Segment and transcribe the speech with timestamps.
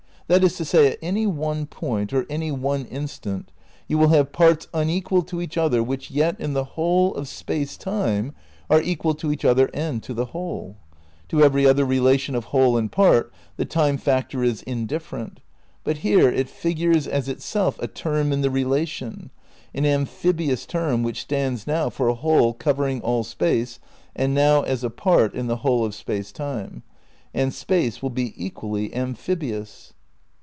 [0.27, 3.51] That is to say, at any one point or any one instant
[3.89, 7.75] you will have parts unequal to each other which yet in the whole of Space
[7.75, 8.33] Time
[8.69, 10.77] are equal to each other and to the whole.
[11.27, 15.41] To every other relation of whole and part the time factor is indifferent,
[15.83, 19.31] but here it figures as itself a term in the relation,
[19.75, 23.79] an amphibious term which stands now for a whole covering all Space
[24.15, 26.83] and now as a part in the whole of Space Time.
[27.33, 29.91] And Space will be equally amphibious.